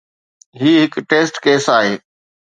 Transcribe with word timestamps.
هي 0.61 0.71
هڪ 0.83 0.95
test 1.11 1.35
case 1.45 1.67
آهي. 1.77 1.93